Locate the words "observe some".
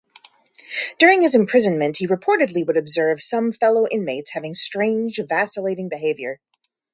2.75-3.51